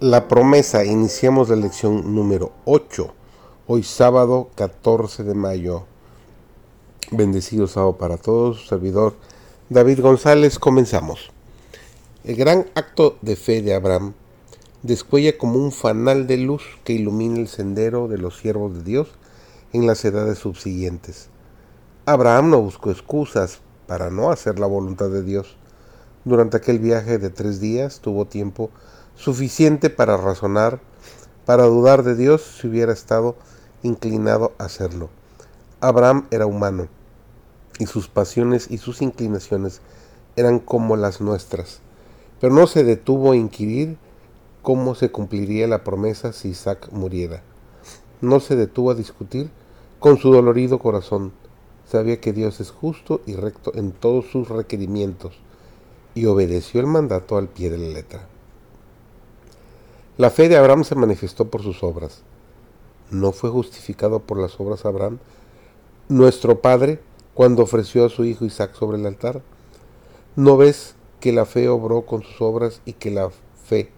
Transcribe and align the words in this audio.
La 0.00 0.28
promesa, 0.28 0.84
iniciamos 0.84 1.48
la 1.48 1.56
lección 1.56 2.14
número 2.14 2.52
8, 2.66 3.12
hoy 3.66 3.82
sábado 3.82 4.48
14 4.54 5.24
de 5.24 5.34
mayo. 5.34 5.86
Bendecido 7.10 7.66
sábado 7.66 7.96
para 7.96 8.16
todos, 8.16 8.68
servidor 8.68 9.16
David 9.70 10.00
González, 10.00 10.60
comenzamos. 10.60 11.32
El 12.22 12.36
gran 12.36 12.66
acto 12.76 13.18
de 13.22 13.34
fe 13.34 13.60
de 13.60 13.74
Abraham 13.74 14.14
descuella 14.84 15.36
como 15.36 15.58
un 15.58 15.72
fanal 15.72 16.28
de 16.28 16.36
luz 16.36 16.62
que 16.84 16.92
ilumina 16.92 17.40
el 17.40 17.48
sendero 17.48 18.06
de 18.06 18.18
los 18.18 18.38
siervos 18.38 18.74
de 18.74 18.84
Dios 18.84 19.08
en 19.72 19.88
las 19.88 20.04
edades 20.04 20.38
subsiguientes. 20.38 21.28
Abraham 22.06 22.50
no 22.50 22.60
buscó 22.60 22.92
excusas 22.92 23.58
para 23.88 24.10
no 24.10 24.30
hacer 24.30 24.60
la 24.60 24.68
voluntad 24.68 25.08
de 25.10 25.24
Dios. 25.24 25.56
Durante 26.24 26.56
aquel 26.56 26.78
viaje 26.78 27.18
de 27.18 27.30
tres 27.30 27.58
días 27.58 27.98
tuvo 27.98 28.26
tiempo 28.26 28.70
suficiente 29.18 29.90
para 29.90 30.16
razonar, 30.16 30.80
para 31.44 31.64
dudar 31.64 32.04
de 32.04 32.14
Dios 32.14 32.40
si 32.60 32.68
hubiera 32.68 32.92
estado 32.92 33.34
inclinado 33.82 34.52
a 34.58 34.64
hacerlo. 34.64 35.10
Abraham 35.80 36.28
era 36.30 36.46
humano 36.46 36.86
y 37.80 37.86
sus 37.86 38.06
pasiones 38.08 38.70
y 38.70 38.78
sus 38.78 39.02
inclinaciones 39.02 39.80
eran 40.36 40.60
como 40.60 40.96
las 40.96 41.20
nuestras, 41.20 41.80
pero 42.40 42.54
no 42.54 42.68
se 42.68 42.84
detuvo 42.84 43.32
a 43.32 43.36
inquirir 43.36 43.98
cómo 44.62 44.94
se 44.94 45.10
cumpliría 45.10 45.66
la 45.66 45.82
promesa 45.82 46.32
si 46.32 46.50
Isaac 46.50 46.88
muriera. 46.92 47.42
No 48.20 48.38
se 48.38 48.54
detuvo 48.54 48.92
a 48.92 48.94
discutir 48.94 49.50
con 49.98 50.18
su 50.18 50.30
dolorido 50.30 50.78
corazón. 50.78 51.32
Sabía 51.90 52.20
que 52.20 52.32
Dios 52.32 52.60
es 52.60 52.70
justo 52.70 53.20
y 53.26 53.34
recto 53.34 53.72
en 53.74 53.90
todos 53.90 54.26
sus 54.26 54.48
requerimientos 54.48 55.34
y 56.14 56.26
obedeció 56.26 56.80
el 56.80 56.86
mandato 56.86 57.36
al 57.36 57.48
pie 57.48 57.70
de 57.70 57.78
la 57.78 57.88
letra. 57.88 58.28
La 60.18 60.30
fe 60.30 60.48
de 60.48 60.56
Abraham 60.56 60.82
se 60.82 60.96
manifestó 60.96 61.48
por 61.48 61.62
sus 61.62 61.84
obras. 61.84 62.22
¿No 63.12 63.30
fue 63.30 63.50
justificado 63.50 64.18
por 64.18 64.40
las 64.40 64.58
obras 64.58 64.84
Abraham, 64.84 65.20
nuestro 66.08 66.60
Padre, 66.60 67.00
cuando 67.34 67.62
ofreció 67.62 68.04
a 68.04 68.08
su 68.08 68.24
hijo 68.24 68.44
Isaac 68.44 68.74
sobre 68.74 68.98
el 68.98 69.06
altar? 69.06 69.42
¿No 70.34 70.56
ves 70.56 70.96
que 71.20 71.32
la 71.32 71.46
fe 71.46 71.68
obró 71.68 72.04
con 72.04 72.24
sus 72.24 72.40
obras 72.40 72.82
y 72.84 72.94
que 72.94 73.12
la 73.12 73.30
fe 73.64 73.92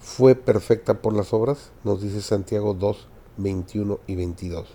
fue 0.00 0.34
perfecta 0.34 0.94
por 0.94 1.12
las 1.12 1.32
obras? 1.32 1.70
Nos 1.84 2.02
dice 2.02 2.20
Santiago 2.20 2.74
2, 2.74 3.06
21 3.36 4.00
y 4.08 4.16
22. 4.16 4.66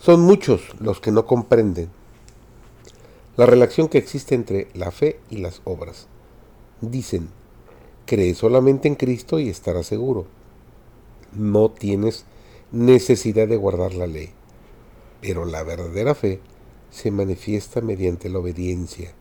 Son 0.00 0.22
muchos 0.22 0.74
los 0.80 0.98
que 0.98 1.12
no 1.12 1.24
comprenden 1.24 1.88
la 3.36 3.46
relación 3.46 3.86
que 3.86 3.98
existe 3.98 4.34
entre 4.34 4.66
la 4.74 4.90
fe 4.90 5.20
y 5.30 5.36
las 5.36 5.60
obras. 5.62 6.08
Dicen, 6.80 7.30
Cree 8.06 8.34
solamente 8.34 8.86
en 8.86 8.94
Cristo 8.94 9.40
y 9.40 9.48
estarás 9.48 9.86
seguro. 9.86 10.26
No 11.32 11.72
tienes 11.72 12.24
necesidad 12.70 13.48
de 13.48 13.56
guardar 13.56 13.94
la 13.94 14.06
ley. 14.06 14.30
Pero 15.20 15.44
la 15.44 15.64
verdadera 15.64 16.14
fe 16.14 16.40
se 16.90 17.10
manifiesta 17.10 17.80
mediante 17.80 18.28
la 18.28 18.38
obediencia. 18.38 19.12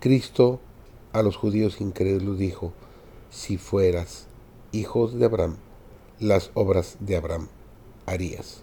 Cristo 0.00 0.58
a 1.12 1.22
los 1.22 1.36
judíos 1.36 1.80
incrédulos 1.80 2.36
dijo, 2.36 2.72
si 3.30 3.58
fueras 3.58 4.26
hijos 4.72 5.14
de 5.14 5.24
Abraham, 5.24 5.56
las 6.18 6.50
obras 6.54 6.96
de 6.98 7.16
Abraham 7.16 7.46
harías. 8.06 8.62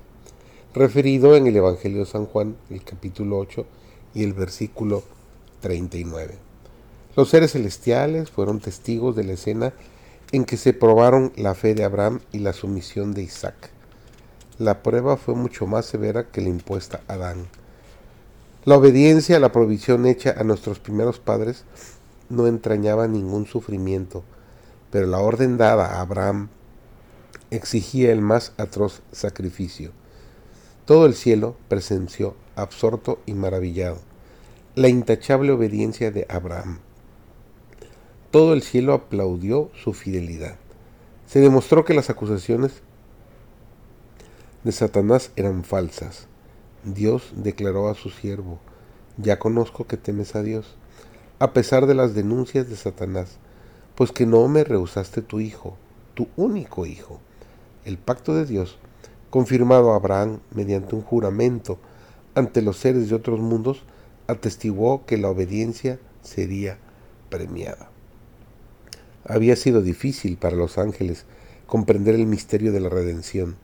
Referido 0.73 1.37
en 1.37 1.47
el 1.47 1.55
Evangelio 1.55 1.99
de 1.99 2.05
San 2.05 2.25
Juan, 2.25 2.57
el 2.69 2.83
capítulo 2.83 3.37
8 3.37 3.65
y 4.13 4.23
el 4.23 4.33
versículo 4.33 5.03
39. 5.61 6.52
Los 7.15 7.29
seres 7.29 7.51
celestiales 7.51 8.31
fueron 8.31 8.59
testigos 8.59 9.15
de 9.15 9.23
la 9.23 9.33
escena 9.33 9.73
en 10.31 10.45
que 10.45 10.57
se 10.57 10.73
probaron 10.73 11.31
la 11.35 11.53
fe 11.53 11.75
de 11.75 11.83
Abraham 11.83 12.21
y 12.31 12.39
la 12.39 12.53
sumisión 12.53 13.13
de 13.13 13.21
Isaac. 13.21 13.69
La 14.57 14.81
prueba 14.81 15.15
fue 15.15 15.35
mucho 15.35 15.67
más 15.67 15.85
severa 15.85 16.31
que 16.31 16.41
la 16.41 16.49
impuesta 16.49 17.01
a 17.07 17.13
Adán. 17.13 17.45
La 18.65 18.77
obediencia 18.77 19.37
a 19.37 19.39
la 19.39 19.51
provisión 19.51 20.07
hecha 20.07 20.33
a 20.35 20.43
nuestros 20.43 20.79
primeros 20.79 21.19
padres 21.19 21.65
no 22.29 22.47
entrañaba 22.47 23.07
ningún 23.07 23.45
sufrimiento, 23.45 24.23
pero 24.89 25.05
la 25.05 25.19
orden 25.19 25.57
dada 25.57 25.85
a 25.85 26.01
Abraham 26.01 26.49
exigía 27.51 28.11
el 28.11 28.21
más 28.21 28.53
atroz 28.57 29.01
sacrificio. 29.11 29.91
Todo 30.85 31.05
el 31.05 31.13
cielo 31.13 31.55
presenció, 31.67 32.35
absorto 32.55 33.19
y 33.27 33.35
maravillado, 33.35 33.99
la 34.73 34.87
intachable 34.87 35.51
obediencia 35.51 36.09
de 36.09 36.25
Abraham. 36.27 36.79
Todo 38.33 38.53
el 38.53 38.63
cielo 38.63 38.95
aplaudió 38.95 39.69
su 39.75 39.93
fidelidad. 39.93 40.55
Se 41.27 41.39
demostró 41.39 41.85
que 41.85 41.93
las 41.93 42.09
acusaciones 42.09 42.81
de 44.63 44.71
Satanás 44.71 45.31
eran 45.35 45.63
falsas. 45.63 46.25
Dios 46.83 47.31
declaró 47.35 47.89
a 47.89 47.93
su 47.93 48.09
siervo, 48.09 48.57
ya 49.17 49.37
conozco 49.37 49.85
que 49.85 49.97
temes 49.97 50.35
a 50.35 50.41
Dios, 50.41 50.77
a 51.37 51.53
pesar 51.53 51.85
de 51.85 51.93
las 51.93 52.15
denuncias 52.15 52.67
de 52.67 52.75
Satanás, 52.75 53.37
pues 53.93 54.11
que 54.11 54.25
no 54.25 54.47
me 54.47 54.63
rehusaste 54.63 55.21
tu 55.21 55.39
hijo, 55.39 55.77
tu 56.15 56.27
único 56.35 56.87
hijo. 56.87 57.19
El 57.85 57.99
pacto 57.99 58.33
de 58.33 58.47
Dios, 58.47 58.79
confirmado 59.29 59.93
a 59.93 59.97
Abraham 59.97 60.39
mediante 60.55 60.95
un 60.95 61.03
juramento 61.03 61.77
ante 62.33 62.63
los 62.63 62.77
seres 62.77 63.09
de 63.09 63.15
otros 63.15 63.39
mundos, 63.39 63.83
atestiguó 64.25 65.05
que 65.05 65.19
la 65.19 65.29
obediencia 65.29 65.99
sería 66.23 66.79
premiada. 67.29 67.92
Había 69.25 69.55
sido 69.55 69.81
difícil 69.81 70.37
para 70.37 70.55
los 70.55 70.77
ángeles 70.77 71.25
comprender 71.65 72.15
el 72.15 72.27
misterio 72.27 72.71
de 72.71 72.79
la 72.79 72.89
redención, 72.89 73.55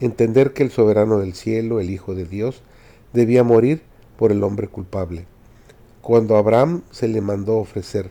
entender 0.00 0.52
que 0.52 0.62
el 0.62 0.70
soberano 0.70 1.18
del 1.18 1.34
cielo, 1.34 1.80
el 1.80 1.90
Hijo 1.90 2.14
de 2.14 2.24
Dios, 2.24 2.62
debía 3.12 3.44
morir 3.44 3.82
por 4.16 4.32
el 4.32 4.42
hombre 4.44 4.68
culpable. 4.68 5.26
Cuando 6.00 6.36
Abraham 6.36 6.82
se 6.90 7.08
le 7.08 7.20
mandó 7.20 7.58
ofrecer 7.58 8.10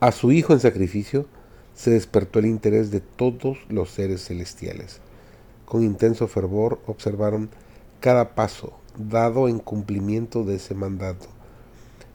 a 0.00 0.12
su 0.12 0.32
hijo 0.32 0.52
en 0.52 0.60
sacrificio, 0.60 1.26
se 1.74 1.90
despertó 1.90 2.38
el 2.38 2.46
interés 2.46 2.90
de 2.90 3.00
todos 3.00 3.58
los 3.68 3.90
seres 3.90 4.24
celestiales. 4.24 5.00
Con 5.64 5.82
intenso 5.82 6.28
fervor 6.28 6.80
observaron 6.86 7.48
cada 8.00 8.34
paso 8.34 8.74
dado 8.98 9.48
en 9.48 9.58
cumplimiento 9.58 10.44
de 10.44 10.56
ese 10.56 10.74
mandato. 10.74 11.26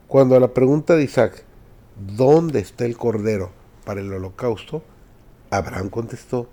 Cuando 0.08 0.36
a 0.36 0.40
la 0.40 0.54
pregunta 0.54 0.96
de 0.96 1.04
Isaac, 1.04 1.44
¿dónde 2.00 2.60
está 2.60 2.86
el 2.86 2.98
cordero 2.98 3.52
para 3.86 4.02
el 4.02 4.12
holocausto? 4.12 4.84
Abraham 5.52 5.90
contestó, 5.90 6.50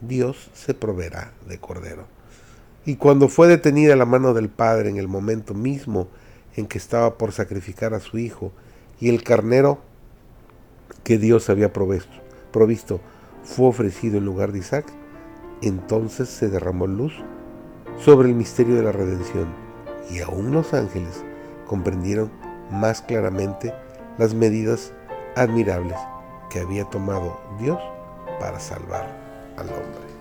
Dios 0.00 0.50
se 0.54 0.74
proveerá 0.74 1.32
de 1.48 1.58
cordero. 1.58 2.06
Y 2.84 2.96
cuando 2.96 3.28
fue 3.28 3.48
detenida 3.48 3.96
la 3.96 4.04
mano 4.04 4.34
del 4.34 4.48
Padre 4.48 4.90
en 4.90 4.96
el 4.96 5.08
momento 5.08 5.54
mismo 5.54 6.08
en 6.56 6.66
que 6.66 6.78
estaba 6.78 7.18
por 7.18 7.32
sacrificar 7.32 7.94
a 7.94 8.00
su 8.00 8.18
hijo, 8.18 8.52
y 9.00 9.10
el 9.10 9.22
carnero 9.22 9.80
que 11.04 11.18
Dios 11.18 11.50
había 11.50 11.72
provisto, 11.72 13.00
fue 13.44 13.66
ofrecido 13.66 14.18
en 14.18 14.24
lugar 14.24 14.52
de 14.52 14.60
Isaac, 14.60 14.86
entonces 15.62 16.28
se 16.28 16.48
derramó 16.48 16.86
luz 16.86 17.12
sobre 18.02 18.28
el 18.28 18.34
misterio 18.34 18.74
de 18.76 18.82
la 18.82 18.92
redención, 18.92 19.48
y 20.10 20.20
aún 20.20 20.52
los 20.52 20.72
ángeles 20.72 21.24
comprendieron 21.66 22.30
más 22.70 23.02
claramente 23.02 23.72
las 24.18 24.34
medidas 24.34 24.92
admirables 25.34 25.98
que 26.50 26.60
había 26.60 26.84
tomado 26.84 27.38
Dios 27.58 27.78
para 28.40 28.58
salvar 28.60 29.06
al 29.56 29.68
hombre. 29.68 30.15